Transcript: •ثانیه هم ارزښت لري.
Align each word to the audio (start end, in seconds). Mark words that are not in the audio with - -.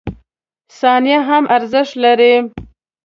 •ثانیه 0.79 1.19
هم 1.29 1.43
ارزښت 1.57 1.93
لري. 2.03 2.35